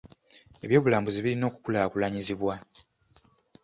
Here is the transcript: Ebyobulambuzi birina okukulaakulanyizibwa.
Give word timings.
Ebyobulambuzi 0.63 1.19
birina 1.25 1.45
okukulaakulanyizibwa. 1.49 2.55